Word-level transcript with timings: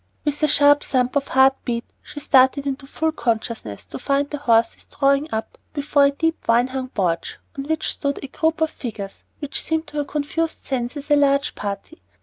With 0.25 0.41
a 0.41 0.47
sharp 0.47 0.81
thump 0.81 1.15
of 1.15 1.27
heart 1.27 1.57
beat 1.63 1.85
she 2.01 2.19
started 2.21 2.65
into 2.65 2.87
full 2.87 3.11
consciousness 3.11 3.85
to 3.85 3.99
find 3.99 4.27
the 4.31 4.39
horses 4.39 4.85
drawing 4.87 5.31
up 5.31 5.59
before 5.73 6.05
a 6.05 6.09
deep 6.09 6.43
vine 6.43 6.69
hung 6.69 6.89
porch, 6.89 7.37
on 7.55 7.65
which 7.65 7.91
stood 7.91 8.19
a 8.23 8.27
group 8.27 8.61
of 8.61 8.71
figures 8.71 9.23
which 9.37 9.61
seemed 9.61 9.85
to 9.89 9.97
her 9.97 10.05
confused 10.05 10.65
senses 10.65 11.11
a 11.11 11.15
large 11.15 11.53
party. 11.53 12.01